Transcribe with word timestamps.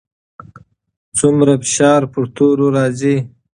څومره 1.17 1.53
فشار 1.63 2.01
پر 2.11 2.23
تورو 2.35 2.67
راځي؟ 2.75 3.15